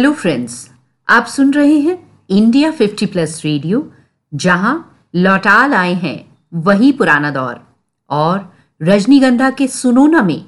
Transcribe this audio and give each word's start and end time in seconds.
Hello 0.00 0.12
friends 0.12 0.70
आप 1.08 1.24
सुन 1.24 1.52
रहे 1.52 1.78
हैं 1.78 2.24
इंडिया 2.30 2.72
50 2.72 3.06
प्लस 3.06 3.42
रेडियो 3.44 3.92
जहाँ 4.34 5.04
लौटाल 5.14 5.74
आए 5.74 5.94
हैं 5.94 6.38
वही 6.54 6.92
पुराना 6.92 7.30
दौर 7.30 7.74
और 8.10 8.54
रजनीगंधा 8.82 9.50
के 9.50 9.68
सुनोना 9.68 10.22
में। 10.22 10.44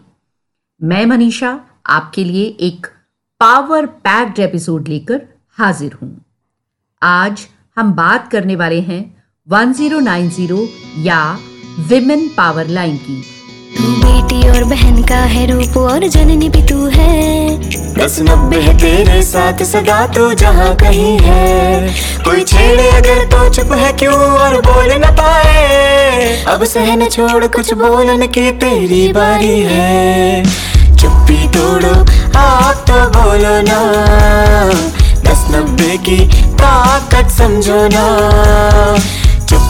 मैं 0.83 1.07
मनीषा, 1.07 1.61
आपके 1.87 2.25
लिए 2.25 2.45
एक 2.45 2.87
पावर 3.41 3.87
पैक्ड 3.87 4.39
एपिसोड 4.39 4.89
लेकर 4.89 5.29
हाजिर 5.51 5.93
हूँ। 5.93 6.25
आज 7.03 7.49
हम 7.79 7.93
बात 7.93 8.31
करने 8.33 8.57
वाले 8.57 8.81
हैं 8.81 9.25
1090 9.49 10.69
या 10.99 11.39
विमेन 11.89 12.29
पावर 12.29 12.67
लाइन 12.67 12.97
की। 12.97 13.42
तू 13.77 13.83
बेटी 13.83 14.49
और 14.49 14.65
बहन 14.65 15.03
का 15.03 15.19
है 15.27 15.47
रूप 15.47 15.77
और 15.77 16.07
जननी 16.09 16.49
भी 16.49 16.63
तू 16.63 16.87
है। 16.87 17.59
दस 17.95 18.19
नब्बे 18.21 18.57
है 18.57 18.77
तेरे 18.79 19.23
साथ 19.23 19.63
सदा 19.63 20.07
तो 20.07 20.33
जहाँ 20.35 20.75
कहीं 20.77 21.19
है। 21.19 21.89
कोई 22.25 22.45
छेड़े 22.45 22.89
अगर 22.89 23.25
तो 23.25 23.49
चुप 23.51 23.73
है 23.73 23.93
क्यों 23.93 24.15
और 24.15 24.61
बोल 24.61 24.93
न 24.95 25.11
पाए। 25.13 26.43
अब 26.49 26.65
सहन 26.65 27.09
छोड़ 27.09 27.47
कुछ 27.47 27.73
बोलन 27.75 28.27
की 28.27 28.51
तेरी 28.53 29.13
बारी 29.13 29.61
है। 29.61 30.45
चुप्पी 30.97 31.49
तोड़ो, 31.49 31.95
आप 32.39 32.85
तो 32.91 33.01
बोलो 33.17 33.61
ना। 33.63 33.81
दस 35.23 35.47
नब्बे 35.51 35.97
की 35.99 36.21
ताकत 36.55 37.31
समझो 37.31 37.87
ना। 37.89 38.07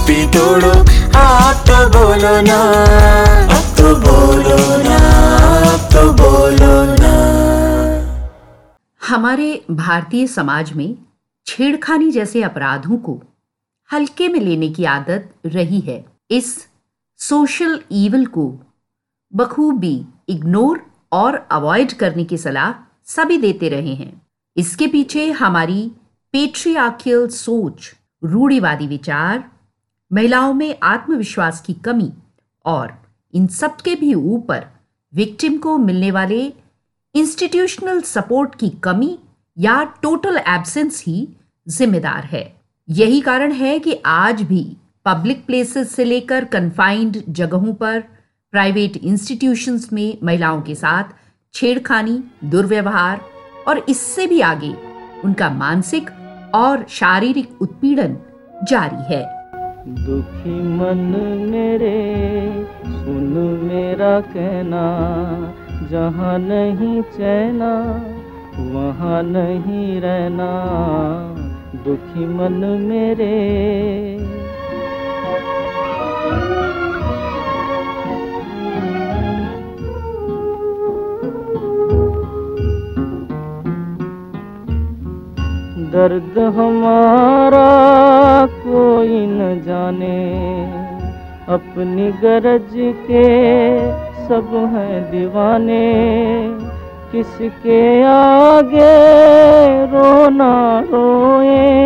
चुप्पी 0.02 0.26
तोड़ो 0.34 0.70
आप 1.18 1.58
तो 1.66 1.76
बोलो 1.88 2.40
ना। 2.42 2.56
अब 3.54 3.66
तो 3.78 3.94
बोलो 3.96 4.56
ना 4.82 4.96
अब 5.66 5.82
तो 5.92 6.02
बोलो 6.12 6.72
ना। 6.94 7.12
हमारे 9.00 9.48
भारतीय 9.70 10.26
समाज 10.26 10.72
में 10.72 10.94
छेड़खानी 11.46 12.10
जैसे 12.10 12.42
अपराधों 12.42 12.98
को 12.98 13.20
हल्के 13.90 14.28
में 14.28 14.40
लेने 14.40 14.68
की 14.68 14.84
आदत 14.86 15.30
रही 15.46 15.80
है। 15.80 16.04
इस 16.30 16.56
सोशल 17.20 17.80
ईवल 17.92 18.26
को 18.26 18.48
बखूबी 19.32 19.94
इग्नोर 20.28 20.84
और 21.12 21.46
अवॉइड 21.52 21.92
करने 21.92 22.24
की 22.24 22.38
सलाह 22.38 22.74
सभी 23.06 23.38
देते 23.38 23.68
रहे 23.68 23.94
हैं। 23.94 24.12
इसके 24.56 24.86
पीछे 24.86 25.30
हमारी 25.30 25.90
पेट्रियार्कियल 26.34 27.26
सोच 27.38 27.92
रूढ़िवादी 28.22 28.86
विचार 28.86 29.50
महिलाओं 30.12 30.54
में 30.54 30.74
आत्मविश्वास 30.82 31.60
की 31.60 31.72
कमी 31.74 32.12
और 32.64 32.92
इन 33.34 33.46
सब 33.46 33.76
के 33.76 33.94
भी 33.94 34.14
ऊपर 34.14 34.66
विक्टिम 35.14 35.58
को 35.58 35.78
मिलने 35.78 36.10
वाले 36.10 36.52
इंस्टीट्यूशनल 37.14 38.00
सपोर्ट 38.00 38.54
की 38.54 38.68
कमी 38.68 39.18
या 39.58 39.82
टोटल 39.84 40.36
एब्सेंस 40.36 41.02
ही 41.06 41.28
जिम्मेदार 41.68 42.24
है। 42.24 42.60
यही 42.88 43.20
कारण 43.20 43.52
है 43.52 43.78
कि 43.78 44.02
आज 44.06 44.42
भी 44.42 44.76
पब्लिक 45.04 45.46
प्लेसेस 45.46 45.94
से 45.94 46.04
लेकर 46.04 46.44
कन्फाइंड 46.44 47.22
जगहों 47.28 47.74
पर 47.74 48.00
प्राइवेट 48.52 48.96
इंस्टीट्यूशंस 48.96 49.92
में 49.92 50.18
महिलाओं 50.22 50.62
के 50.62 50.74
साथ 50.74 51.04
छेड़खानी, 51.54 52.22
दुर्व्यवहार 52.44 53.20
और 53.68 53.84
इससे 53.88 54.26
भी 54.26 54.40
आगे 54.40 54.74
उनका 55.24 55.50
मानसिक 55.50 56.10
और 56.54 56.86
शारीरिक 56.88 57.62
उत्पीड़न 57.62 58.16
जारी 58.68 59.14
है। 59.14 59.41
दुखी 59.88 60.62
मन 60.62 61.18
मेरे, 61.50 62.16
सुन 62.86 63.60
मेरा 63.64 64.20
कहना। 64.20 64.84
जहाँ 65.90 66.38
नहीं 66.38 67.02
चैना, 67.02 67.92
वहाँ 68.58 69.22
नहीं 69.22 70.00
रहना। 70.00 70.50
दुखी 71.84 72.26
मन 72.26 72.86
मेरे। 72.88 73.32
दर्द 85.92 86.38
हमारा 86.38 87.66
कोई 88.46 89.26
न 89.26 89.62
जाने। 89.66 90.34
अपनी 91.48 92.12
गरज 92.12 92.70
के 93.10 93.24
सब 94.28 94.70
हैं 94.74 95.10
दीवाने। 95.10 95.92
किसके 97.12 98.02
आगे 98.02 98.96
रोना 99.86 100.80
रोए? 100.80 101.82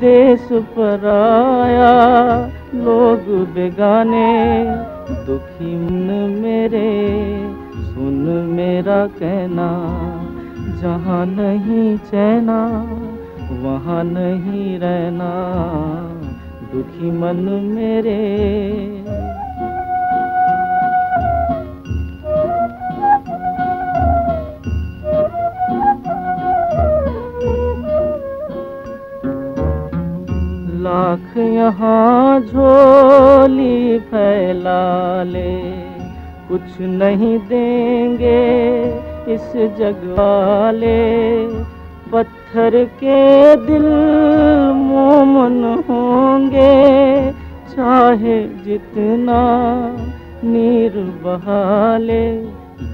देश 0.00 0.48
पर 0.52 1.08
आया 1.62 1.94
लोग 2.74 3.48
बेगाने। 3.54 4.64
दुखी 5.26 5.76
मन 5.76 6.38
मेरे, 6.42 7.10
सुन 7.84 8.48
मेरा 8.52 9.06
कहना। 9.06 9.90
जहाँ 10.80 11.26
नहीं 11.26 11.98
चैना, 11.98 12.60
वहाँ 13.62 14.04
नहीं 14.04 14.78
रहना। 14.78 15.30
दुखी 16.72 17.10
मन 17.10 17.36
मेरे। 17.74 18.16
लाख 30.80 31.36
यहाँ 31.36 32.40
झोली 32.40 33.98
फैला 33.98 35.22
ले, 35.22 35.60
कुछ 36.48 36.80
नहीं 36.80 37.38
देंगे। 37.38 39.09
इस 39.28 39.52
जग 39.78 40.04
वाले 40.18 41.00
पत्थर 42.12 42.84
के 42.84 43.56
दिल 43.56 43.86
मोमन 44.74 45.84
होंगे, 45.88 46.72
चाहे 47.70 48.42
जितना 48.42 49.40
नीर 50.44 50.92
बहाले। 51.24 52.24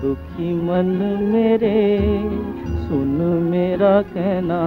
दुखी 0.01 0.53
मन 0.55 0.87
मेरे, 1.33 2.09
सुन 2.89 3.17
मेरा 3.51 4.03
कहना, 4.03 4.61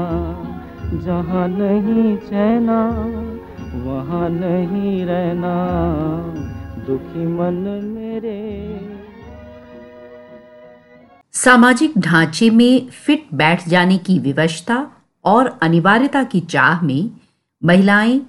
जहाँ 1.06 1.48
नहीं 1.48 2.18
चैना, 2.18 2.80
वहाँ 3.86 4.30
नहीं 4.30 5.06
रहना। 5.06 5.56
दुखी 6.88 7.28
मन 7.28 7.82
मेरे 7.84 8.49
सामाजिक 11.44 11.94
ढांचे 11.98 12.50
में 12.50 12.90
फिट 12.90 13.28
बैठ 13.34 13.70
जाने 13.70 13.98
की 13.98 14.20
विवशता 14.20 14.88
और 15.26 15.60
अनिवार्यता 15.62 16.24
की 16.24 16.40
चाह 16.40 16.82
में 16.82 17.12
महिलाएँ 17.66 18.22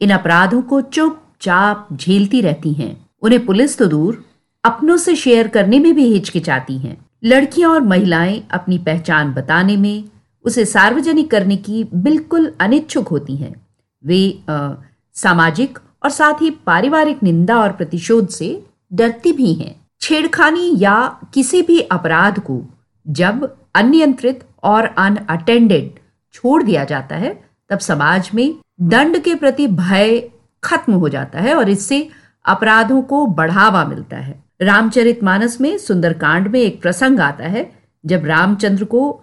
इन 0.00 0.10
अपराधों 0.10 0.62
को 0.62 0.80
चुपचाप 0.80 1.88
झेलती 1.92 2.40
रहती 2.40 2.72
हैं। 2.72 3.06
उन्हें 3.22 3.46
पुलिस 3.46 3.78
तो 3.78 3.86
दूर 3.86 4.24
अपनों 4.64 4.96
से 4.96 5.16
शेयर 5.16 5.48
करने 5.48 5.78
में 5.78 5.94
भी 5.94 6.04
हिचकिचाती 6.04 6.78
हैं। 6.78 7.06
लड़कियाँ 7.24 7.70
और 7.70 7.80
महिलाएँ 7.80 8.48
अपनी 8.50 8.78
पहचान 8.78 9.34
बताने 9.34 9.76
में 9.76 10.04
उसे 10.44 10.64
सार्वजनिक 10.64 11.30
करने 11.30 11.56
की 11.56 11.84
बिल्कुल 11.94 12.54
अनिच्छुक 12.60 13.08
होती 13.08 13.36
हैं। 13.36 13.66
वे 14.04 14.42
आ, 14.50 14.72
सामाजिक 15.14 15.78
और 16.04 16.10
साथ 16.10 16.42
ही 16.42 16.50
पारिवारिक 16.50 17.22
निंदा 17.22 17.60
और 17.60 17.72
प्रतिशोध 17.72 18.28
से 18.28 18.66
डरती 18.92 19.32
भी 19.32 19.52
हैं। 19.52 19.81
छेड़खानी 20.02 20.72
या 20.78 20.94
किसी 21.34 21.60
भी 21.62 21.80
अपराध 21.80 22.38
को 22.38 22.60
जब 23.06 23.56
अनियंत्रित 23.74 24.42
और 24.62 24.84
अनअटेंडेड 24.84 25.98
छोड़ 26.34 26.62
दिया 26.62 26.84
जाता 26.84 27.16
है, 27.16 27.32
तब 27.70 27.78
समाज 27.78 28.30
में 28.34 28.54
दंड 28.80 29.18
के 29.18 29.34
प्रति 29.34 29.66
भय 29.66 30.18
खत्म 30.64 30.92
हो 30.92 31.08
जाता 31.08 31.40
है 31.40 31.54
और 31.54 31.68
इससे 31.70 32.08
अपराधों 32.44 33.00
को 33.02 33.26
बढ़ावा 33.26 33.84
मिलता 33.84 34.16
है। 34.16 34.42
रामचरितमानस 34.62 35.60
में 35.60 35.76
सुंदरकांड 35.78 36.48
में 36.48 36.60
एक 36.60 36.82
प्रसंग 36.82 37.20
आता 37.20 37.44
है, 37.44 37.70
जब 38.04 38.26
रामचंद्र 38.26 38.84
को 38.84 39.22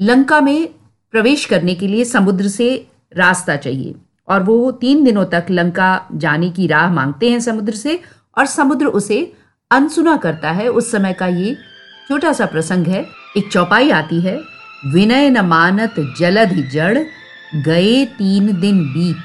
लंका 0.00 0.40
में 0.40 0.68
प्रवेश 1.14 1.44
करने 1.44 1.74
के 1.74 1.86
लिए 1.86 2.04
समुद्र 2.04 2.48
से 2.48 2.74
रास्ता 3.16 3.56
चाहिए 3.56 3.94
और 4.28 4.42
वो 4.42 4.70
तीन 4.72 5.04
दिनों 5.04 5.24
तक 5.24 5.46
लंका 5.50 6.08
जाने 6.12 6.50
की 6.50 6.66
राह 6.66 6.92
मांगते 6.92 7.30
हैं 7.30 7.40
समुद्र 7.40 7.72
से 7.74 8.00
और 8.38 8.46
समुद्र 8.46 8.86
उसे 8.86 9.35
अनसुना 9.70 10.16
करता 10.16 10.50
है 10.50 10.68
उस 10.68 10.90
समय 10.90 11.12
का 11.12 11.26
ये 11.26 11.56
छोटा 12.08 12.32
सा 12.32 12.46
प्रसंग 12.46 12.86
है। 12.86 13.06
एक 13.36 13.52
चौपाई 13.52 13.90
आती 13.90 14.20
है। 14.20 14.40
विनय 14.86 15.30
न 15.30 15.40
मानत 15.40 15.94
जलधि 16.18 16.62
जड़, 16.62 16.98
गए 17.54 18.04
तीन 18.04 18.60
दिन 18.60 18.80
बीत। 18.80 19.16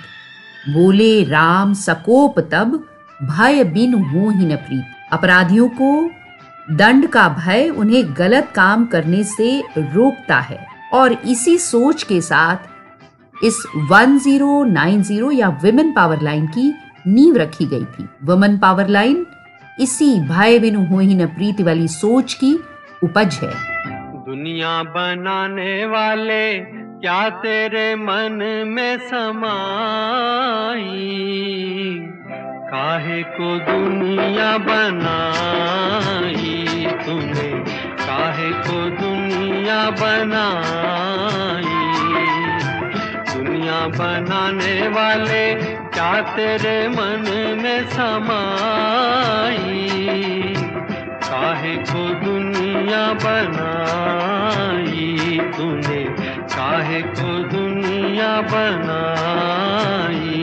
बोले, 0.69 1.23
राम 1.23 1.73
सकोप 1.73 2.39
तब, 2.39 2.87
भय 3.23 3.63
बिन 3.63 3.93
हो 3.93 4.29
ही 4.29 4.45
न 4.45 4.55
प्रीत। 4.55 4.83
अपराधियों 5.11 5.69
को 5.81 6.09
दंड 6.75 7.07
का 7.07 7.29
भय 7.29 7.69
उन्हें 7.69 8.17
गलत 8.17 8.51
काम 8.55 8.85
करने 8.85 9.23
से 9.23 9.63
रोकता 9.77 10.39
है। 10.39 10.67
और 10.93 11.13
इसी 11.13 11.57
सोच 11.57 12.03
के 12.03 12.21
साथ 12.21 12.57
इस 13.43 13.63
1090 13.75 15.31
या 15.31 15.59
विमेन 15.63 15.93
पावर 15.93 16.21
लाइन 16.21 16.47
की 16.47 16.73
नींव 17.07 17.37
रखी 17.37 17.65
गई 17.65 17.85
थी। 17.85 18.09
वुमेन 18.23 18.57
पावर 18.57 18.87
लाइन 18.87 19.25
इसी 19.81 20.19
भय 20.19 20.59
बिनु 20.59 20.85
हो 20.85 20.99
ही 20.99 21.15
न 21.15 21.25
प्रीति 21.25 21.63
वाली 21.63 21.87
सोच 21.87 22.33
की 22.33 22.59
उपज 23.03 23.39
है। 23.43 23.53
दुनिया 24.25 24.83
बनाने 24.83 25.85
वाले 25.85 26.59
क्या 26.59 27.29
तेरे 27.29 27.95
मन 27.95 28.63
में 28.67 28.97
समाई? 28.97 31.19
काहे 32.71 33.23
को 33.23 33.59
दुनिया 33.59 34.57
बनाई 34.57 36.87
तूने? 37.05 37.63
काहे 38.05 38.51
को 38.51 38.89
दुनिया 38.89 39.89
बनाई? 39.89 41.63
दुनिया 43.35 43.87
बनाने 43.87 44.87
वाले 44.87 45.80
क्या 46.01 46.21
तेरे 46.35 46.77
मन 46.89 47.25
में 47.61 47.81
समाई 47.89 48.53
काहे 51.25 51.73
को 51.89 52.05
दुनिया 52.23 53.01
बनाई 53.23 55.05
तूने 55.57 56.01
काहे 56.55 57.01
को 57.11 57.33
दुनिया 57.49 58.31
बनाई। 58.51 60.40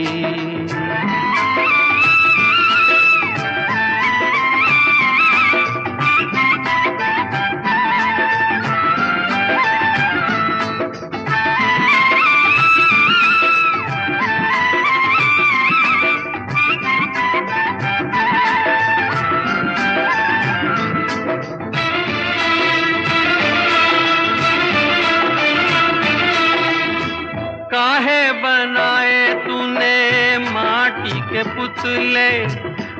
काहे 27.71 28.31
बनाए 28.31 29.33
तूने 29.33 30.37
माटी 30.37 31.19
के 31.19 31.43
पुतले? 31.43 32.45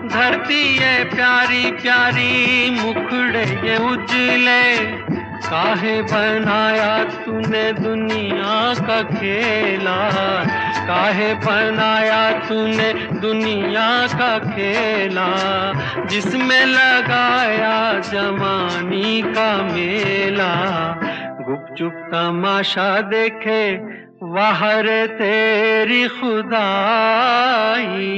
धरती 0.07 0.77
ये 0.77 1.03
प्यारी 1.03 1.71
प्यारी 1.71 2.69
मुखड़े 2.69 3.43
ये 3.43 3.77
उजले। 3.77 4.75
काहे 5.49 6.01
बनाया 6.01 7.03
तूने 7.03 7.73
दुनिया 7.73 8.73
का 8.87 9.03
खेला? 9.03 10.09
काहे 10.87 11.33
बनाया 11.33 12.31
तूने 12.31 12.93
दुनिया 12.93 14.07
का 14.07 14.39
खेला? 14.39 15.29
जिसमें 16.05 16.65
लगाया 16.65 17.99
जवानी 17.99 19.21
का 19.21 19.57
मेला। 19.57 20.55
गुपचुप 21.41 21.93
तमाशा 21.93 23.01
देखे 23.01 23.98
वाहर 24.23 25.07
तेरी 25.07 26.07
खुदाई, 26.07 28.17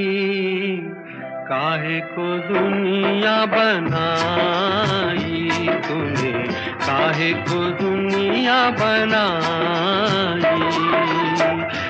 काहे 1.49 1.99
को 1.99 2.37
दुनिया 2.37 3.45
बनाई 3.45 5.69
तूने? 5.69 6.47
काहे 6.87 7.33
को 7.33 7.53
दुनिया 7.53 8.69
बनाई? 8.69 10.59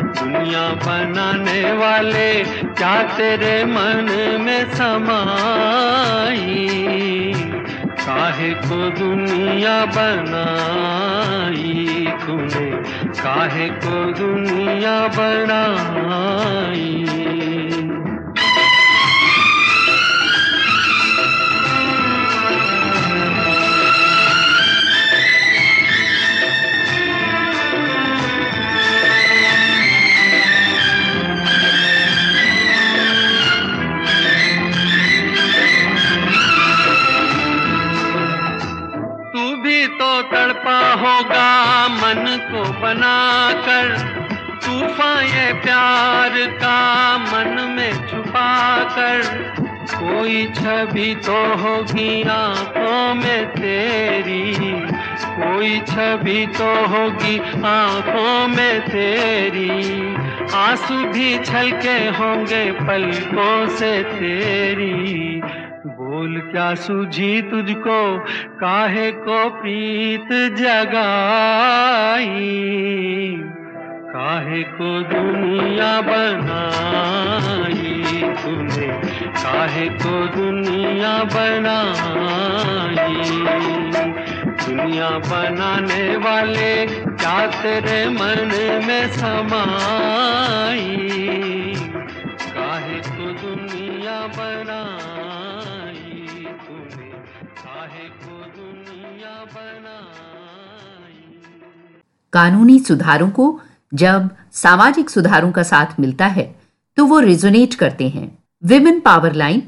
दुनिया 0.01 0.69
बनाने 0.69 1.73
वाले 1.73 2.43
क्या 2.43 3.03
तेरे 3.03 3.65
मन 3.65 4.37
में 4.41 4.71
समाई? 4.71 6.67
काहे 7.91 8.49
को 8.49 8.89
दुनिया 8.89 9.85
बनाई? 9.85 12.10
तूने 12.25 12.69
काहे 13.23 13.69
को 13.69 14.11
दुनिया 14.11 15.07
बनाई? 15.07 17.01
तड़पा 40.31 40.79
होगा 40.93 41.87
मन 41.87 42.25
को 42.51 42.63
बनाकर 42.81 43.95
तूफ़ान 44.65 45.25
ये 45.25 45.53
प्यार 45.53 46.33
का 46.53 47.17
मन 47.17 47.61
में 47.69 47.93
छुपा 48.07 48.51
कर 48.95 49.21
कोई 49.91 50.45
छवि 50.55 51.15
तो 51.25 51.37
होगी 51.57 52.23
आँखों 52.23 53.13
में 53.15 53.45
तेरी, 53.51 54.53
कोई 55.25 55.79
छवि 55.79 56.45
तो 56.57 56.69
होगी 56.87 57.37
आँखों 57.65 58.47
में 58.47 58.81
तेरी। 58.81 59.69
आँसू 60.55 60.95
भी 61.07 61.37
छलके 61.39 61.97
होंगे 62.17 62.71
पलकों 62.71 63.67
से 63.77 63.91
तेरी। 64.03 65.41
बोल 65.85 66.41
क्या 66.41 66.75
सूझी 66.75 67.41
तुझको? 67.41 68.25
काहे 68.59 69.11
को 69.11 69.49
पीत 69.49 70.55
जगाई? 70.55 72.53
काहे 74.13 74.63
को 74.63 75.01
दुनिया 75.01 76.01
बनाई 76.01 78.21
तूने? 78.21 79.01
काहे 79.31 79.89
को 79.89 80.27
दुनिया 80.27 81.23
बनाई? 81.23 83.23
दुनिया 84.45 85.09
बनाने 85.09 86.17
वाले 86.17 86.85
क्या 86.85 87.47
तेरे 87.47 88.09
मन 88.09 88.83
में 88.87 89.07
समाई? 89.07 91.20
कानूनी 102.33 102.79
सुधारों 102.79 103.29
को 103.29 103.59
जब 103.91 104.29
सामाजिक 104.53 105.09
सुधारों 105.09 105.51
का 105.51 105.63
साथ 105.63 105.99
मिलता 105.99 106.27
है 106.27 106.43
तो 106.97 107.05
वो 107.05 107.19
रिजोनेट 107.19 107.73
करते 107.73 108.07
हैं। 108.09 108.37
Women 108.63 108.99
power 108.99 109.33
line 109.33 109.63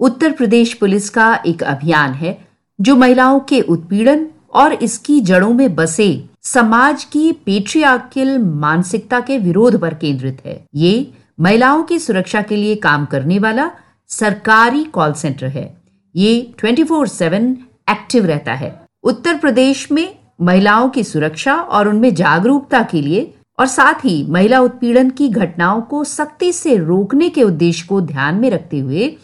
Uttar 0.00 0.32
Pradesh 0.32 0.72
police 0.74 1.08
का 1.10 1.34
एक 1.46 1.62
अभियान 1.62 2.12
है, 2.12 2.38
जो 2.78 2.96
महिलाओं 2.96 3.40
के 3.40 3.60
उत्पीड़न 3.60 4.26
और 4.54 4.72
इसकी 4.72 5.20
जड़ों 5.20 5.52
में 5.54 5.74
बसे 5.74 6.08
समाज 6.42 7.04
की 7.04 7.30
पेट्रियार्कल 7.46 8.38
मानसिकता 8.38 9.20
के 9.20 9.38
विरोध 9.38 9.80
पर 9.80 9.94
केंद्रित 9.94 10.42
है। 10.46 10.64
ये 10.74 11.12
महिलाओं 11.38 11.82
की 11.82 11.98
सुरक्षा 11.98 12.42
के 12.42 12.56
लिए 12.56 12.74
काम 12.76 13.04
करने 13.06 13.38
वाला 13.38 13.70
सरकारी 14.10 14.84
कॉल 14.84 15.12
सेंटर 15.12 15.46
है। 15.46 15.66
ये 16.14 16.54
24/7 16.58 17.56
एक्टिव 17.90 18.26
रहता 18.26 18.54
है। 18.54 18.70
उत्तर 19.04 19.36
प्रदेश 19.36 19.90
में 19.92 20.17
महिलाओं 20.40 20.88
की 20.88 21.04
सुरक्षा 21.04 21.54
और 21.54 21.88
उनमें 21.88 22.14
जागरूकता 22.14 22.82
के 22.82 23.00
लिए 23.02 23.34
और 23.58 23.66
साथ 23.66 24.04
ही 24.04 24.26
महिला 24.28 24.60
उत्पीड़न 24.60 25.10
की 25.10 25.28
घटनाओं 25.28 25.80
को 25.80 26.04
सख्ती 26.04 26.52
से 26.52 26.76
रोकने 26.76 27.28
के 27.28 27.42
उद्देश्य 27.42 27.86
को 27.88 28.00
ध्यान 28.00 28.34
में 28.34 28.50
रखते 28.50 28.78
हुए 28.78 29.16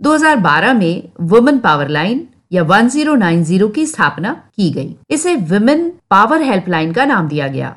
2012 0.00 0.74
में 0.74 1.08
वुमेन 1.20 1.58
पावर 1.58 1.88
लाइन 1.88 2.28
या 2.52 2.62
1090 2.62 3.70
की 3.72 3.86
स्थापना 3.86 4.32
की 4.56 4.70
गई। 4.70 4.96
इसे 5.10 5.34
वुमेन 5.34 5.92
पावर 6.10 6.42
हेल्पलाइन 6.42 6.92
का 6.92 7.04
नाम 7.04 7.28
दिया 7.28 7.48
गया। 7.48 7.76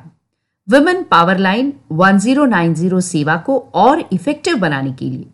वुमेन 0.68 1.02
पावर 1.02 1.38
लाइन 1.38 1.72
1090 1.92 3.00
सेवा 3.00 3.36
को 3.36 3.58
और 3.74 4.08
इफ़ेक्टिव 4.12 4.56
बनाने 4.56 4.92
के 4.92 5.04
लिए 5.04 5.26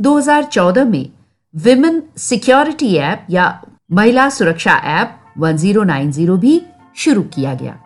2014 0.00 0.84
में 0.84 1.10
विमेन 1.54 2.02
सिक्योरिटी 2.16 2.94
ऐप 2.96 3.26
या 3.30 3.62
महिला 3.92 4.28
सुरक्षा 4.28 4.72
ऐप 4.72 5.16
1090 5.38 6.36
भी 6.36 6.62
शुरू 6.96 7.22
किया 7.22 7.54
गया। 7.54 7.78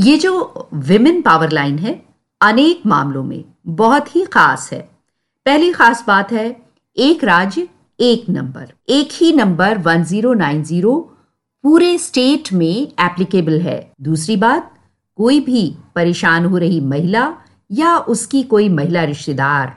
ये 0.00 0.16
जो 0.16 0.68
विमेन 0.74 1.22
पावर 1.22 1.50
लाइन 1.50 1.78
है, 1.78 2.02
अनेक 2.40 2.82
मामलों 2.86 3.22
में 3.22 3.44
बहुत 3.66 4.16
ही 4.16 4.24
खास 4.24 4.72
है। 4.72 4.80
पहली 5.46 5.72
खास 5.72 6.04
बात 6.06 6.32
है, 6.32 6.56
एक 6.96 7.24
राज्य, 7.24 7.68
एक 8.00 8.24
नंबर 8.30 8.72
एक 8.88 9.08
ही 9.12 9.32
नंबर 9.32 9.78
1090 9.78 11.00
पूरे 11.64 11.98
स्टेट 11.98 12.52
में 12.52 12.92
एप्लीकेबल 13.00 13.60
है। 13.60 13.92
दूसरी 14.00 14.36
बात, 14.36 14.74
कोई 15.16 15.40
भी 15.40 15.76
परेशान 15.94 16.44
हो 16.44 16.56
रही 16.56 16.80
महिला 16.80 17.34
या 17.70 17.96
उसकी 17.98 18.42
कोई 18.42 18.68
महिला 18.68 19.04
रिश्तेदार 19.04 19.74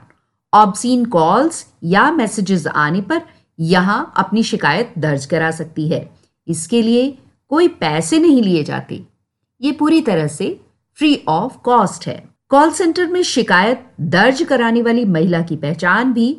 ऑब्सीन 0.54 1.06
कॉल्स 1.06 1.66
या 1.84 2.12
मैसेजेस 2.12 2.68
आने 2.68 3.02
पर 3.02 3.22
यहाँ 3.60 4.14
अपनी 4.18 4.44
शिकायत 4.44 4.94
दर्ज 4.98 5.26
करा 5.26 5.52
सकती 5.52 5.90
है। 5.90 6.10
इसके 6.48 6.82
लिए 6.82 7.18
कोई 7.50 7.68
पैसे 7.68 8.20
नहीं 8.20 8.42
लिए 8.44 8.64
जाते। 8.64 9.15
ये 9.62 9.72
पूरी 9.72 10.02
तरह 10.02 10.28
से 10.28 10.60
फ्री 10.98 11.20
ऑफ़ 11.28 11.58
कॉस्ट 11.58 12.08
है। 12.08 12.24
कॉल 12.50 12.72
सेंटर 12.72 13.08
में 13.08 13.22
शिकायत 13.24 13.86
दर्ज 14.02 14.44
कराने 14.44 14.82
वाली 14.82 15.06
महिला 15.06 15.42
की 15.42 15.56
पहचान 15.56 16.14
भी 16.14 16.32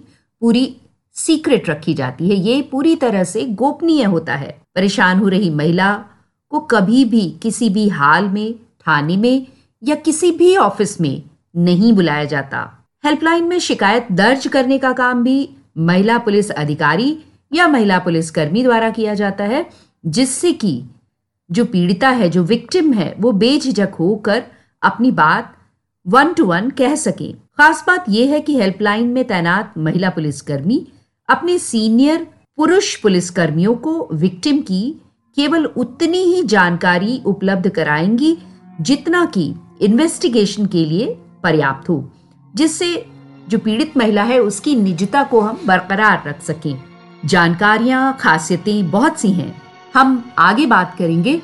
पूरी 0.42 0.76
सीक्रेट 1.16 1.68
रखी 1.70 1.94
जाती 1.94 2.28
है। 2.28 2.37
ये 2.37 2.61
पूरी 2.62 2.94
तरह 2.96 3.25
से 3.25 3.44
गोपनीय 3.44 4.04
होता 4.04 4.35
है। 4.35 4.56
परेशान 4.75 5.18
हो 5.18 5.28
रही 5.28 5.50
महिला 5.50 5.92
को 6.50 6.61
कभी 6.61 7.04
भी 7.04 7.28
किसी 7.42 7.68
भी 7.70 7.88
हाल 7.88 8.28
में, 8.28 8.54
थाने 8.54 9.16
में 9.16 9.46
या 9.82 9.94
किसी 9.94 10.30
भी 10.32 10.56
ऑफ़िस 10.56 11.00
में 11.00 11.23
नहीं 11.56 11.92
बुलाया 11.92 12.25
जाता। 12.25 12.87
हेल्पलाइन 13.04 13.44
में 13.44 13.58
शिकायत 13.58 14.08
दर्ज 14.12 14.46
करने 14.46 14.78
का 14.78 14.92
काम 14.92 15.23
भी 15.25 15.49
महिला 15.78 16.18
पुलिस 16.18 16.50
अधिकारी 16.50 17.16
या 17.52 17.66
महिला 17.68 17.99
पुलिस 17.99 18.30
कर्मी 18.30 18.62
द्वारा 18.62 18.90
किया 18.90 19.14
जाता 19.14 19.44
है, 19.44 19.66
जिससे 20.06 20.52
कि 20.52 20.82
जो 21.50 21.65
पीड़िता 21.65 22.09
है, 22.09 22.29
जो 22.29 22.43
विक्टिम 22.43 22.93
है, 22.93 23.15
वो 23.19 23.33
बेझिझक 23.33 23.91
होकर 24.00 24.43
अपनी 24.83 25.11
बात 25.11 25.53
वन 26.07 26.33
टू 26.33 26.45
वन 26.45 26.71
कह 26.71 26.95
सके। 26.95 27.33
खास 27.33 27.85
बात 27.87 28.05
यह 28.09 28.33
है 28.33 28.41
कि 28.41 28.57
हेल्पलाइन 28.57 29.09
में 29.09 29.25
तैनात 29.25 29.75
महिला 29.79 30.11
पुलिसकर्मी 30.11 30.87
अपने 31.29 31.59
सीनियर 31.59 32.26
पुरुष 32.57 32.97
पुलिसकर्मियों 32.97 33.75
को 33.75 34.09
विक्टिम 34.12 34.59
की 34.59 35.03
केवल 35.37 35.65
उतनी 35.67 36.19
ही 36.19 36.43
जानकारी 36.43 37.23
उपलब्ध 37.26 37.69
कराएँगी 37.69 38.37
जितना 38.81 39.25
कि 39.25 39.55
इन्वेस्टिगेशन 39.81 40.67
के 40.67 40.85
लिए 40.85 41.07
पर्याप्त 41.43 41.88
हो, 41.88 42.12
जिससे 42.55 43.07
जो 43.49 43.59
पीड़ित 43.59 43.97
महिला 43.97 44.23
है, 44.23 44.38
उसकी 44.38 44.76
निजता 44.76 45.23
को 45.23 45.41
हम 45.41 45.61
बरकरार 45.67 46.23
रख 46.26 46.43
सकें। 46.43 46.79
जानकारियाँ, 47.25 48.17
खासियतें 48.21 48.91
बहुत 48.91 49.21
सी 49.21 49.31
हैं। 49.31 49.65
हम 49.97 50.33
आगे 50.38 50.67
बात 50.67 50.95
करेंगे 50.99 51.41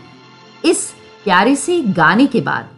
इस 0.65 0.95
प्यारे 1.25 1.57
से 1.57 1.81
गाने 1.81 2.27
के 2.27 2.41
बाद। 2.41 2.69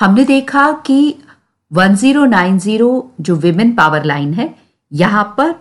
हमने 0.00 0.24
देखा 0.24 0.70
कि 0.86 1.14
1090 1.70 3.02
जो 3.20 3.34
विमेन 3.36 3.74
पावर 3.74 4.04
लाइन 4.04 4.32
है, 4.34 4.54
यहाँ 4.92 5.24
पर 5.38 5.54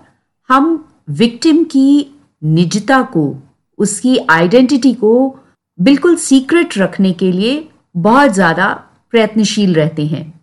हम 0.49 0.85
विक्टिम 1.09 1.63
की 1.63 2.15
निजता 2.41 3.01
को, 3.03 3.35
उसकी 3.79 4.17
आइडेंटिटी 4.29 4.93
को 4.93 5.39
बिल्कुल 5.79 6.15
सीक्रेट 6.17 6.77
रखने 6.77 7.11
के 7.13 7.31
लिए 7.31 7.67
बहुत 7.95 8.31
ज़्यादा 8.31 8.67
प्रयत्नशील 9.13 9.75
रहते 9.75 10.05
हैं। 10.07 10.41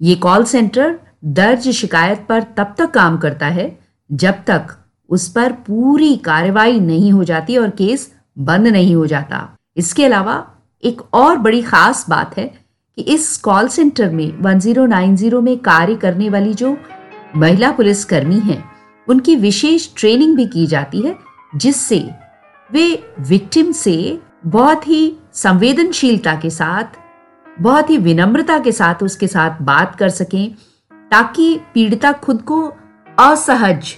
ये 0.00 0.14
कॉल 0.16 0.44
सेंटर 0.44 0.98
दर्ज 1.24 1.68
शिकायत 1.70 2.26
पर 2.28 2.42
तब 2.56 2.74
तक 2.78 2.90
काम 2.90 3.18
करता 3.18 3.46
है 3.48 3.70
जब 4.10 4.42
तक 4.46 4.76
उस 5.10 5.28
पर 5.28 5.52
पूरी 5.66 6.16
कार्रवाई 6.24 6.80
नहीं 6.80 7.12
हो 7.12 7.24
जाती 7.24 7.56
और 7.56 7.70
केस 7.70 8.12
बंद 8.38 8.66
नहीं 8.68 8.94
हो 8.94 9.06
जाता। 9.06 9.48
इसके 9.76 10.04
अलावा 10.04 10.44
एक 10.82 11.02
और 11.14 11.36
बड़ी 11.38 11.62
खास 11.62 12.04
बात 12.08 12.36
है 12.38 12.52
कि 12.96 13.02
इस 13.02 13.36
कॉल 13.36 13.68
सेंटर 13.68 14.10
में 14.10 14.42
1090 14.42 15.40
में 15.40 15.58
कार्य 15.58 15.94
करने 15.94 16.28
वाली 16.28 16.54
जो 16.54 16.76
महिला 17.36 17.70
पुलिसकर्मी 17.72 18.38
हैं, 18.38 18.64
उनकी 19.08 19.36
विशेष 19.36 19.88
ट्रेनिंग 19.96 20.36
भी 20.36 20.46
की 20.46 20.66
जाती 20.66 21.00
है, 21.00 21.16
जिससे 21.56 22.10
वे 22.72 23.04
विक्टिम 23.20 23.72
से 23.72 24.18
बहुत 24.46 24.88
ही 24.88 25.16
संवेदनशीलता 25.32 26.34
के 26.34 26.50
साथ, 26.50 26.84
बहुत 27.60 27.90
ही 27.90 27.96
विनम्रता 27.96 28.58
के 28.58 28.72
साथ 28.72 29.02
उसके 29.02 29.26
साथ 29.26 29.62
बात 29.62 29.96
कर 29.96 30.08
सकें, 30.08 30.54
ताकि 31.10 31.60
पीड़िता 31.74 32.12
खुद 32.12 32.42
को 32.42 32.72
असहज 33.18 33.94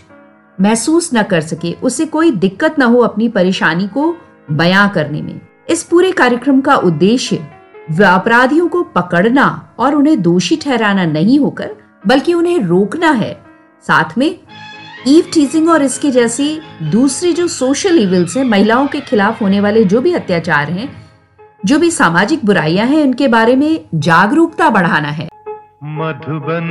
महसूस 0.61 1.11
न 1.14 1.23
कर 1.23 1.40
सके, 1.40 1.73
उसे 1.73 2.07
कोई 2.07 2.31
दिक्कत 2.31 2.79
न 2.79 2.83
हो 2.83 2.99
अपनी 2.99 3.29
परेशानी 3.29 3.88
को 3.88 4.16
बयां 4.51 4.88
करने 4.88 5.23
में। 5.23 5.40
इस 5.70 5.83
पूरे 5.83 6.12
कार्यक्रम 6.12 6.61
का 6.61 6.77
उद्देश्य 6.77 7.56
अपराधियों 7.94 8.68
को 8.68 8.83
पकड़ना 8.83 9.75
और 9.79 9.94
उन्हें 9.94 10.22
दोषी 10.22 10.57
ठहराना 10.57 11.05
नहीं 11.05 11.38
होकर 11.38 11.70
बल्कि 12.07 12.35
उन्हें 12.35 12.59
रोकना 12.59 13.11
है। 13.11 13.42
साथ 13.87 14.18
में 14.18 14.38
ईव 15.07 15.25
टीजिंग 15.35 15.68
और 15.68 15.83
इसके 15.83 16.11
जैसी 16.11 16.61
दूसरी 16.83 17.33
जो 17.33 17.49
सोशल 17.49 17.99
इविल्स 17.99 18.37
हैं 18.37 18.44
महिलाओं 18.44 18.87
के 18.87 19.01
खिलाफ 19.01 19.42
होने 19.42 19.61
वाले 19.61 19.85
जो 19.85 20.01
भी 20.01 20.12
अत्याचार 20.12 20.70
हैं 20.70 21.07
जो 21.64 21.79
भी 21.79 21.90
सामाजिक 21.90 22.44
बुराइयाँ 22.44 22.87
हैं 22.87 23.03
उनके 23.03 23.29
बारे 23.29 23.57
में 23.57 23.81
जागरूकता 23.94 24.70
बढ़ाना 24.70 25.09
है। 25.09 25.29
मधुबन 25.85 26.68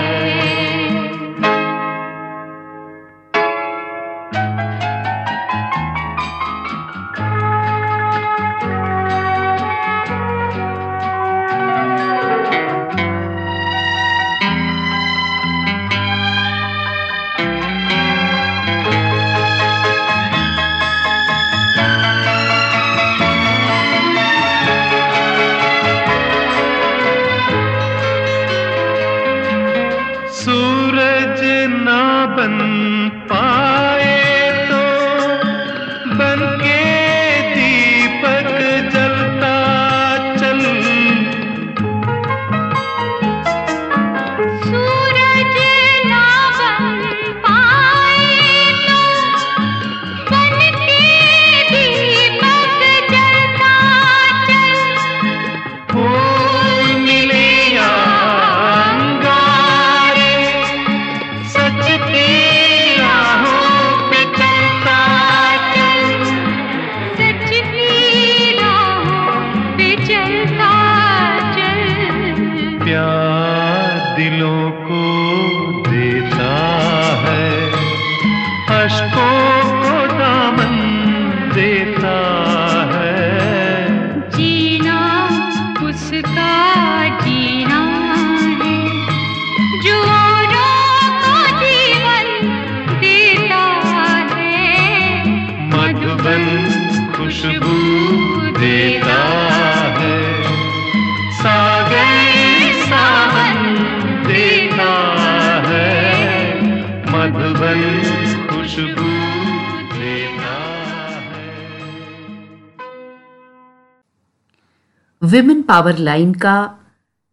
पावर 115.68 115.98
लाइन 115.98 116.34
का 116.34 116.58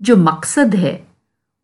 जो 0.00 0.16
मकसद 0.16 0.74
है, 0.74 0.94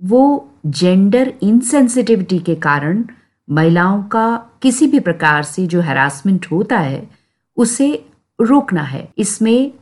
वो 0.03 0.51
जेंडर 0.67 1.33
इनसेंसिटिविटी 1.43 2.39
के 2.39 2.55
कारण 2.57 3.05
महिलाओं 3.49 4.03
का 4.05 4.27
किसी 4.63 4.87
भी 4.87 5.01
प्रकार 5.01 5.43
से 5.43 5.67
जो 5.67 5.81
हैरासमेंट 5.81 6.47
होता 6.51 6.79
है, 6.79 7.09
उसे 7.57 7.93
रोकना 8.39 8.83
है। 8.83 9.09
इसमें 9.19 9.73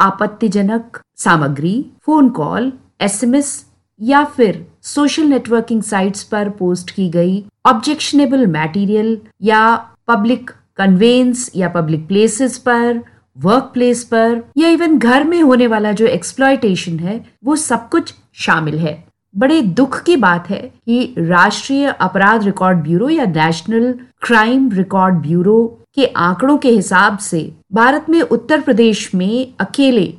आपत्तिजनक 0.00 1.00
सामग्री 1.16 1.74
फ़ोन 2.06 2.28
कॉल 2.30 2.72
एसएमएस 3.00 3.64
या 4.00 4.24
फिर 4.26 4.64
सोशल 4.84 5.26
नेटवर्किंग 5.26 5.82
साइट्स 5.82 6.22
पर 6.24 6.48
पोस्ट 6.50 6.90
की 6.90 7.08
गई 7.10 7.44
ऑब्जेक्शनेबल 7.66 8.46
मटेरियल 8.48 9.16
या 9.42 9.64
पब्लिक 10.08 10.50
कन्वेंस 10.76 11.50
या 11.56 11.68
पब्लिक 11.68 12.06
प्लेसेस 12.08 12.56
पर 12.58 13.02
वर्क 13.40 13.70
प्लेस 13.74 14.02
पर 14.04 14.42
या 14.58 14.68
इवन 14.68 14.98
घर 14.98 15.24
में 15.24 15.40
होने 15.42 15.66
वाला 15.66 15.92
जो 15.92 16.06
एक्सप्लॉयटेशन 16.06 16.98
है, 16.98 17.24
वो 17.44 17.56
सब 17.56 17.88
कुछ 17.88 18.14
शामिल 18.34 18.78
है। 18.78 19.04
बड़े 19.34 19.60
दुख 19.62 20.02
की 20.02 20.16
बात 20.16 20.50
है 20.50 20.60
कि 20.86 21.14
राष्ट्रीय 21.18 21.86
अपराध 21.90 22.44
रिकॉर्ड 22.44 22.78
ब्यूरो 22.78 23.08
या 23.08 23.24
नेशनल 23.26 23.92
क्राइम 24.22 24.70
रिकॉर्ड 24.72 25.14
ब्यूरो 25.14 25.78
के 25.94 26.06
आंकड़ों 26.06 26.58
के 26.58 26.70
हिसाब 26.70 27.18
से 27.18 27.52
भारत 27.72 28.06
में 28.08 28.20
उत्तर 28.20 28.60
प्रदेश 28.60 29.14
में 29.14 29.54
अकेले 29.60 30.12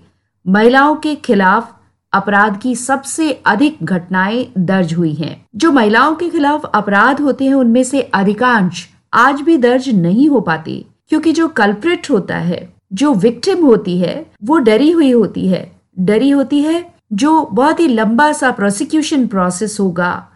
महिलाओं 0.45 0.95
के 0.95 1.15
खिलाफ 1.15 1.75
अपराध 2.13 2.57
की 2.57 2.75
सबसे 2.75 3.31
अधिक 3.45 3.77
घटनाएँ 3.83 4.45
दर्ज 4.57 4.93
हुई 4.93 5.13
हैं। 5.13 5.45
जो 5.55 5.71
महिलाओं 5.71 6.15
के 6.15 6.29
खिलाफ 6.29 6.65
अपराध 6.65 7.21
होते 7.21 7.45
हैं, 7.45 7.53
उनमें 7.53 7.83
से 7.83 8.01
अधिकांश 8.01 8.87
आज 9.13 9.41
भी 9.41 9.57
दर्ज 9.57 9.89
नहीं 9.89 10.29
हो 10.29 10.41
पाते, 10.41 10.85
क्योंकि 11.09 11.31
जो 11.31 11.47
कल्प्रिट 11.47 12.09
होता 12.09 12.37
है 12.37 12.80
जो 12.93 13.13
विक्टिम 13.13 13.65
होती 13.65 13.99
है, 13.99 14.31
वो 14.43 14.57
डरी 14.57 14.91
हुई 14.91 15.11
होती 15.11 15.47
है। 15.47 15.71
डरी 15.99 16.29
होती 16.29 16.61
है 16.61 16.93
जो 17.13 17.49
बहुत 17.51 17.79
ही 17.79 17.87
लंबा 17.87 18.31
सा 18.31 18.51
प्रोसिक्यूशन 18.51 19.27
प्रोसेस 19.27 19.77
होगा। 19.79 20.27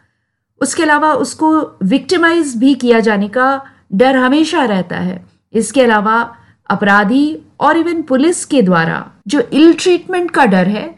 उसके 0.61 0.83
अलावा 0.83 1.13
उसको 1.13 1.77
विक्टिमाइज 1.83 2.55
भी 2.55 2.73
किया 2.73 2.99
जाने 2.99 3.27
का 3.27 3.63
डर 3.93 4.15
हमेशा 4.15 4.65
रहता 4.65 4.95
है। 4.95 5.25
इसके 5.53 5.81
अलावा 5.81 6.35
अपराधी 6.69 7.39
और 7.59 7.77
इवन 7.77 8.01
पुलिस 8.01 8.45
के 8.45 8.61
द्वारा 8.61 9.11
जो 9.27 9.39
इल 9.39 9.73
ट्रीटमेंट 9.73 10.31
का 10.31 10.45
डर 10.45 10.67
है, 10.67 10.95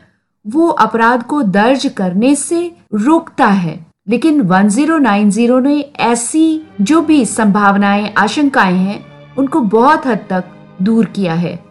वो 0.48 0.67
अपराध 0.67 1.24
को 1.24 1.43
दर्ज 1.43 1.86
करने 1.98 2.36
से 2.36 2.72
रोकता 2.93 3.46
है। 3.46 3.86
लेकिन 4.10 4.41
1090 4.41 5.62
ने 5.62 5.80
ऐसी 6.00 6.62
जो 6.82 7.02
भी 7.02 7.26
संभावनाएँ, 7.26 8.13
आशंकाएँ 8.17 8.78
हैं, 8.78 9.06
उनको 9.38 9.60
बहुत 9.60 10.06
हद 10.06 10.20
तक 10.30 10.43
दूर 10.82 11.06
किया 11.06 11.34
है। 11.34 11.66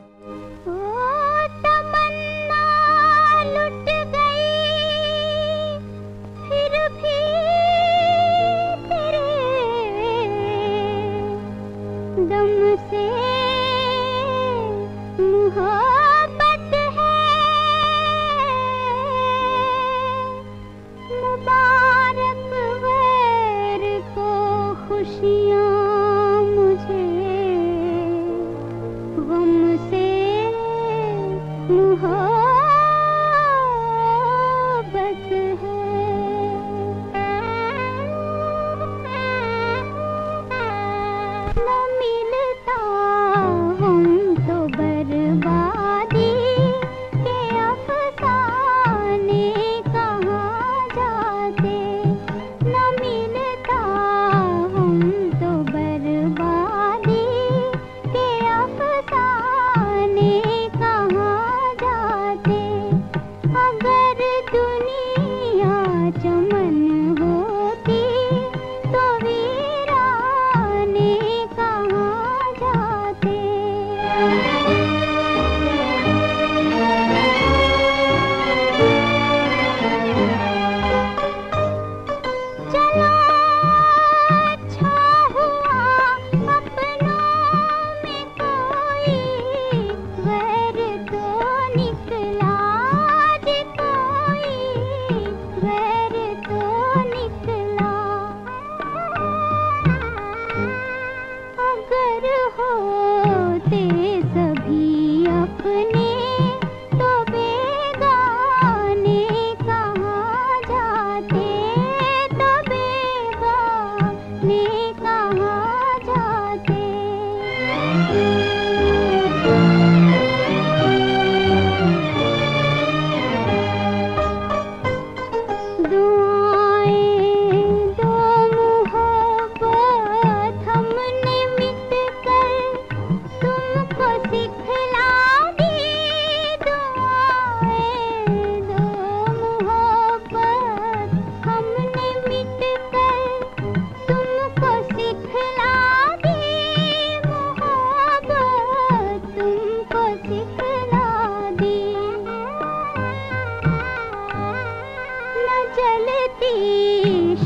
मिलता 41.92 43.05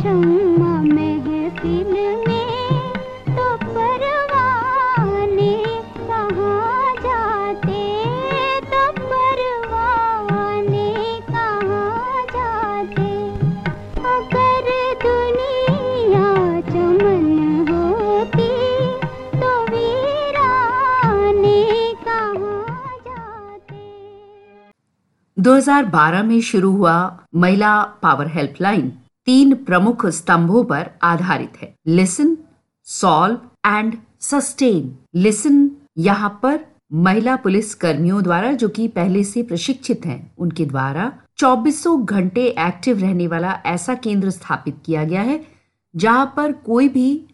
तो 0.01 0.09
जाते? 7.03 8.05
तो 8.77 8.93
जाते? 12.27 13.11
होती 17.73 18.51
तो 19.41 19.63
वीराने 19.63 21.95
कहाँ 21.95 22.99
जाते? 22.99 24.71
2012 25.39 26.23
में 26.23 26.41
शुरू 26.41 26.73
हुआ 26.73 27.19
महिला 27.37 27.83
पावर 27.83 28.27
हेल्पलाइन। 28.27 29.00
तीन 29.31 29.55
प्रमुख 29.55 30.07
स्तंभों 30.07 30.65
पर 30.65 30.91
आधारित 31.03 31.53
है। 31.63 31.75
Listen 31.87 32.37
solve 32.85 33.69
and 33.69 33.95
sustain 34.21 34.99
listen 35.15 35.71
यहाँ 35.99 36.41
पर 36.43 36.59
महिला 36.93 37.37
पुलिस 37.37 37.75
कर्मियों 37.75 38.23
द्वारा, 38.23 38.53
जो 38.53 38.69
कि 38.69 38.89
पहले 38.89 39.25
से 39.25 39.43
प्रशिक्षित 39.43 40.07
हैं, 40.07 40.33
उनके 40.39 40.67
द्वारा 40.67 41.13
चौबीसों 41.39 42.05
घंटे 42.07 42.47
एक्टिव 42.47 42.99
रहने 42.99 43.27
वाला 43.27 43.53
ऐसा 43.67 43.95
केंद्र 43.95 44.31
स्थापित 44.31 44.83
किया 44.87 45.05
गया 45.05 45.23
है, 45.23 45.47
जहाँ 45.97 46.35
पर 46.37 46.53
कोई 46.53 46.89
भी, 46.89 47.27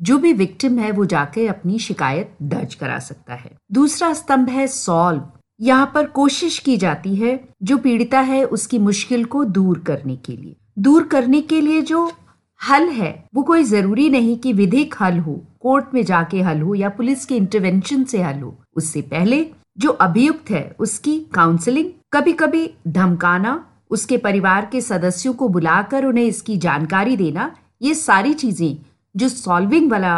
जो 0.00 0.18
भी 0.18 0.32
विक्टिम 0.32 0.78
है, 0.78 0.90
वो 0.90 1.04
जाकर 1.04 1.48
अपनी 1.48 1.78
शिकायत 1.78 2.36
दर्ज 2.42 2.74
करा 2.74 2.98
सकता 2.98 3.34
है। 3.34 3.56
दूसरा 3.72 4.14
स्तंभ 4.14 4.48
है 4.48 4.66
सॉल्व 4.66 5.22
यहाँ 5.60 5.90
पर 5.94 6.06
कोशिश 6.06 6.58
की 6.58 6.76
जाती 6.76 7.16
है, 7.16 7.48
जो 7.62 7.78
पीड़िता 7.78 8.20
है, 8.20 8.44
उसकी 8.44 8.78
मुश्किल 8.78 9.24
को 9.24 9.44
दूर 9.44 9.78
करने 9.78 10.16
के 10.16 10.36
लिए। 10.36 10.56
दूर 10.76 11.02
करने 11.02 11.40
के 11.40 11.60
लिए 11.60 11.80
जो 11.80 12.10
हल 12.60 12.88
है, 12.88 13.24
वो 13.34 13.42
कोई 13.42 13.64
ज़रूरी 13.64 14.08
नहीं 14.10 14.36
कि 14.38 14.52
विधिक 14.52 14.94
हल 15.00 15.18
हो, 15.18 15.32
कोर्ट 15.60 15.94
में 15.94 16.04
जाके 16.04 16.40
हल 16.42 16.60
हो 16.60 16.74
या 16.74 16.88
पुलिस 16.88 17.24
के 17.24 17.36
इंटरवेंशन 17.36 18.04
से 18.04 18.22
हल 18.22 18.40
हो। 18.40 18.54
उससे 18.76 19.02
पहले 19.02 19.46
जो 19.78 19.90
अभियुक्त 19.90 20.50
है, 20.50 20.76
उसकी 20.78 21.18
काउंसलिंग 21.34 21.90
कभी 22.12 22.32
कभी 22.32 22.70
धमकाना, 22.88 23.64
उसके 23.90 24.16
परिवार 24.16 24.68
के 24.72 24.80
सदस्यों 24.80 25.34
को 25.34 25.48
बुलाकर 25.48 26.04
उन्हें 26.04 26.24
इसकी 26.24 26.56
जानकारी 26.56 27.16
देना, 27.16 27.54
ये 27.82 27.94
सारी 27.94 28.34
चीज़ें 28.34 28.76
जो 29.16 29.28
सॉल्विंग 29.28 29.90
वाला 29.90 30.16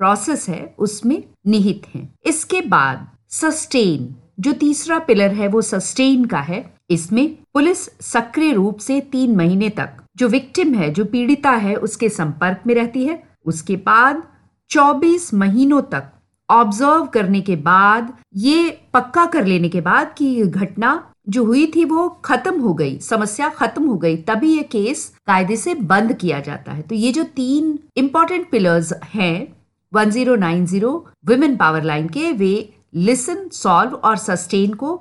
प्रोसेस 0.00 0.48
है, 0.48 0.74
उसमें 0.78 1.22
निहित 1.46 1.82
हैं। 1.94 2.08
इसके 2.26 2.60
बाद 2.60 3.06
सस्टेन 3.30 4.14
जो 4.40 4.52
तीसरा 4.52 4.98
पिलर 4.98 5.34
है, 5.34 5.48
वो 5.48 5.62
सस्टेन 5.62 6.24
का 6.24 6.40
है। 6.40 6.75
इसमें 6.90 7.36
पुलिस 7.54 7.78
सक्रिय 8.02 8.52
रूप 8.52 8.78
से 8.78 9.00
तीन 9.12 9.36
महीने 9.36 9.68
तक, 9.70 9.96
जो 10.16 10.28
विक्टिम 10.28 10.74
है, 10.74 10.90
जो 10.90 11.04
पीड़िता 11.04 11.50
है, 11.50 11.74
उसके 11.76 12.08
संपर्क 12.08 12.62
में 12.66 12.74
रहती 12.74 13.04
है। 13.06 13.22
उसके 13.46 13.76
बाद 13.76 14.22
24 14.70 15.32
महीनों 15.34 15.80
तक 15.82 16.10
ऑब्ज़र्व 16.48 17.06
करने 17.06 17.40
के 17.40 17.56
बाद, 17.56 18.12
ये 18.34 18.70
पक्का 18.94 19.24
कर 19.26 19.46
लेने 19.46 19.68
के 19.68 19.80
बाद 19.80 20.14
कि 20.18 20.24
ये 20.24 20.46
घटना 20.46 21.02
जो 21.28 21.44
हुई 21.44 21.66
थी, 21.66 21.84
वो 21.84 22.08
खत्म 22.24 22.60
हो 22.60 22.74
गई, 22.74 22.98
समस्या 22.98 23.48
खत्म 23.48 23.86
हो 23.86 23.96
गई, 23.96 24.16
तभी 24.16 24.56
ये 24.56 24.62
केस 24.62 25.06
कायदे 25.26 25.56
से 25.56 25.74
बंद 25.74 26.12
किया 26.12 26.40
जाता 26.40 26.72
है। 26.72 26.82
तो 26.82 26.94
ये 26.94 27.12
जो 27.12 27.24
तीन 27.36 27.78
इंपॉर्टेंट 27.96 28.50
पिलर्स 28.50 28.92
हैं 29.14 29.56
1090 29.92 30.94
वुमेन 31.28 31.56
पावर 31.56 31.82
लाइन 31.82 32.08
के, 32.08 32.32
वे 32.32 32.72
लिसन 32.94 33.48
सॉल्व 33.52 33.94
और 33.94 34.16
सस्टेन 34.16 34.74
को 34.74 34.96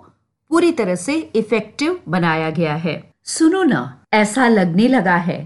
पूरी 0.56 0.72
तरह 0.72 0.96
से 0.96 1.14
इफ़ेक्टिव 1.36 2.00
बनाया 2.10 2.50
गया 2.50 2.74
है। 2.76 2.94
सुनो 3.24 3.64
ना, 3.64 4.02
ऐसा 4.14 4.48
लगने 4.48 4.88
लगा 4.88 5.16
है 5.16 5.38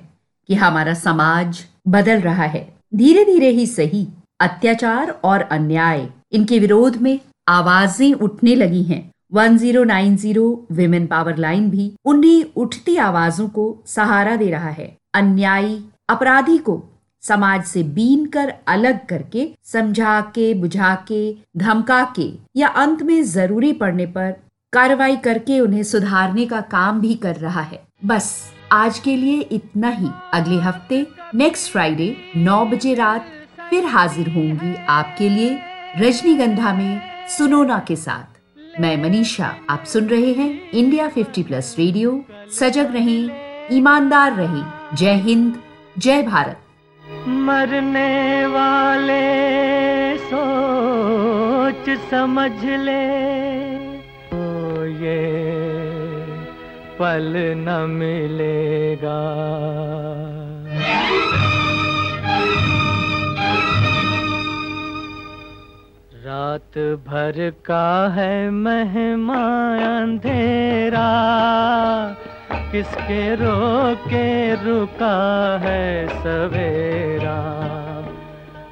कि 0.48 0.56
हमारा 0.56 0.93
समाज 0.93 1.63
बदल 1.88 2.19
रहा 2.22 2.43
है। 2.43 2.62
धीरे 2.95 3.24
धीरे 3.26 3.50
ही 3.50 3.65
सही, 3.67 4.06
अत्याचार 4.39 5.10
और 5.24 5.41
अन्याय, 5.41 6.08
इनके 6.32 6.60
विरोध 6.60 6.98
में 6.98 7.19
आवाज़ें 7.48 8.13
उठने 8.13 8.56
लगी 8.56 8.84
हैं। 8.84 9.12
1090 9.34 10.67
विमेन 10.72 11.08
पावर 11.08 11.38
लाइन 11.38 11.69
भी 11.69 11.91
उन्हीं 12.06 12.43
उठती 12.56 12.95
आवाजों 12.98 13.48
को 13.48 13.65
सहारा 13.86 14.36
दे 14.36 14.50
रहा 14.50 14.69
है। 14.69 14.98
अन्यायी, 15.13 15.84
अपराधी 16.10 16.58
को 16.58 16.82
समाज 17.24 17.63
से 17.63 17.84
बीन 17.84 18.26
कर 18.26 18.54
अलग 18.67 19.06
करके, 19.06 19.48
समझा 19.63 20.19
के, 20.36 20.54
बुझा 20.54 20.93
के, 21.08 21.36
धमका 21.58 22.04
के 22.15 22.30
या 22.56 22.67
अंत 22.67 23.02
में 23.02 23.24
ज़रूरी 23.24 23.74
पड़ने 23.74 24.06
पर 24.06 24.36
कार्रवाई 24.73 25.15
करके 25.15 25.60
उन्हें 25.60 25.84
सुधारने 25.84 26.45
का 26.45 26.62
काम 26.62 26.99
भी 27.01 27.13
कर 27.13 27.36
रहा 27.36 27.62
है। 27.62 27.82
बस, 28.05 28.53
आज 28.71 28.99
के 28.99 29.15
लिए 29.15 29.39
इतना 29.41 29.89
ही। 29.89 30.10
अगले 30.34 30.58
हफ़्ते 30.58 31.08
नेक्स्ट 31.36 31.71
फ्राइडे 31.71 32.15
9 32.38 32.65
बजे 32.65 32.93
रात, 32.93 33.25
फिर 33.69 33.86
हाजिर 33.86 34.29
होंगी 34.29 34.75
आपके 34.89 35.29
लिए 35.29 35.60
रजनीगंधा 35.97 36.73
में 36.73 37.01
सुनोना 37.29 37.79
के 37.88 37.95
साथ। 37.95 38.82
मैं 38.82 38.95
मनीषा, 39.03 39.55
आप 39.69 39.84
सुन 39.84 40.05
रहे 40.05 40.34
हैं 40.34 40.69
इंडिया 40.71 41.08
50 41.08 41.43
प्लस 41.43 41.75
रेडियो 41.79 42.25
सजग 42.51 42.93
रहें, 42.93 43.29
ईमानदार 43.71 44.34
रहें। 44.34 44.95
जय 44.95 45.15
हिंद, 45.15 45.62
जय 45.97 46.23
भारत। 46.23 46.60
मरने 47.27 48.45
वाले 48.45 49.23
सोच 50.17 51.89
समझ 52.12 52.51
ले। 52.65 53.68
ये 54.89 55.19
पल 56.99 57.34
न 57.38 57.86
मिलेगा। 57.89 59.19
रात 66.25 66.78
भर 67.08 67.54
का 67.65 68.10
है 68.10 68.49
मेहमा 68.49 69.43
अंधेरा। 70.02 71.10
किसके 72.71 73.36
रोके 73.36 74.56
रुका 74.56 75.17
है 75.62 76.08
सवेरा। 76.08 77.39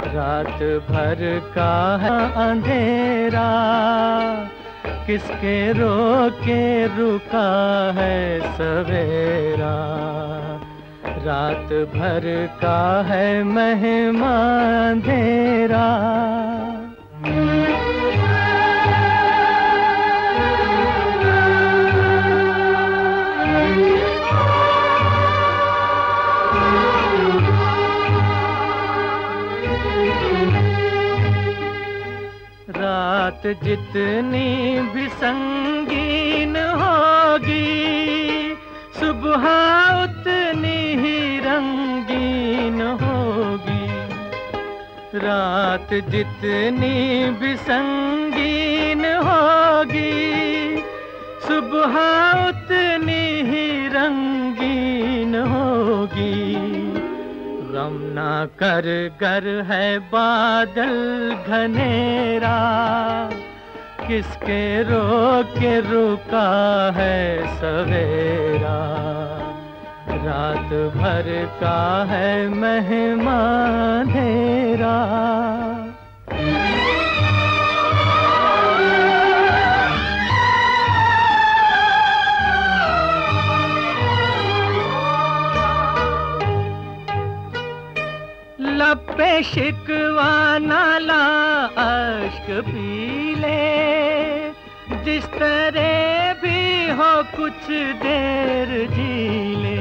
रात 0.04 0.64
भर 0.92 1.42
का 1.56 1.98
है 1.98 2.50
अंधेरा। 2.50 3.48
किसके 5.08 5.58
रोके 5.72 6.64
रुका 6.88 7.48
है 7.96 8.18
सवेरा? 8.58 9.76
रात 11.26 11.74
भर 11.96 12.26
का 12.62 12.80
है 13.08 13.44
मेहमा 13.44 14.36
अंधेरा। 14.90 15.88
रात 32.70 33.42
जितनी 33.64 34.47
रात 45.88 46.10
जितनी 46.12 47.30
भी 47.40 47.56
संगीन 47.56 49.06
होगी, 49.24 50.84
सुबह 51.48 51.96
उतनी 52.48 53.24
ही 53.48 53.88
रंगीन 53.88 55.36
होगी। 55.48 56.56
गम 57.72 57.96
ना 58.16 58.34
कर, 58.60 58.88
गर 59.22 59.48
है 59.64 59.88
बादल 60.12 60.96
घनेरा, 61.48 62.60
किसके 64.08 64.84
रो 64.84 65.44
के 65.54 65.80
रुका 65.90 66.50
है 66.96 67.20
सवेरा। 67.56 68.78
रात 70.28 70.74
भर 70.96 71.30
का 71.62 71.80
है 72.10 72.48
मेहमा 72.50 73.38
जिस 95.18 95.26
तरह 95.26 96.34
भी 96.34 96.92
हो 96.92 97.24
कुछ 97.24 97.70
देर 98.02 98.68
जीले 98.90 99.78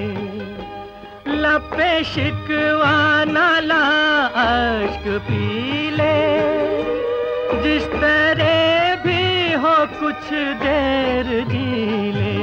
लपे 1.36 2.04
शिकवा 2.04 3.24
नाला 3.24 3.80
अश्क 4.42 5.04
पीले 5.26 6.16
जिस 7.62 7.84
तरह 7.86 8.94
भी 9.04 9.52
हो 9.52 9.74
कुछ 10.00 10.32
देर 10.62 11.44
जीले 11.44 12.36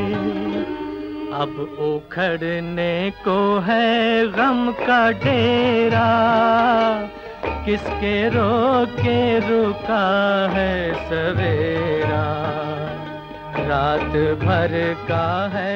अब 1.41 1.59
उखड़ने 1.79 3.11
को 3.25 3.59
है 3.59 4.27
गम 4.27 4.71
का 4.71 5.11
डेरा। 5.11 6.09
किसके 7.65 8.29
रोके 8.29 9.39
रुका 9.39 10.05
है 10.51 10.93
सवेरा। 11.09 12.23
रात 13.73 14.15
भर 14.43 14.71
का 15.07 15.51
है। 15.53 15.72